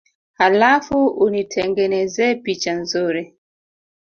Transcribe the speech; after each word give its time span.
Halafu 0.33 1.07
unitengenezee 1.07 2.35
picha 2.35 2.73
nzuri 2.73 3.35